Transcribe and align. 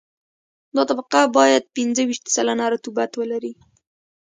دا 0.75 0.83
طبقه 0.89 1.19
باید 1.37 1.71
پنځه 1.75 2.01
ویشت 2.09 2.25
سلنه 2.35 2.65
رطوبت 2.73 3.11
ولري 3.15 3.53